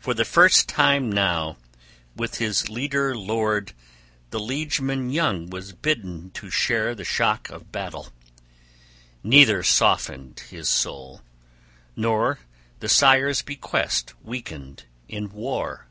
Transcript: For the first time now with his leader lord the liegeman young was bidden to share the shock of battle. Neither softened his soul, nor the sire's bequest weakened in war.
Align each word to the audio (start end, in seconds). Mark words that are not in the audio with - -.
For 0.00 0.12
the 0.12 0.24
first 0.24 0.68
time 0.68 1.08
now 1.12 1.56
with 2.16 2.38
his 2.38 2.68
leader 2.68 3.16
lord 3.16 3.74
the 4.30 4.40
liegeman 4.40 5.12
young 5.12 5.48
was 5.50 5.70
bidden 5.72 6.30
to 6.30 6.50
share 6.50 6.96
the 6.96 7.04
shock 7.04 7.48
of 7.48 7.70
battle. 7.70 8.08
Neither 9.22 9.62
softened 9.62 10.40
his 10.50 10.68
soul, 10.68 11.22
nor 11.94 12.40
the 12.80 12.88
sire's 12.88 13.42
bequest 13.42 14.14
weakened 14.20 14.82
in 15.08 15.28
war. 15.28 15.86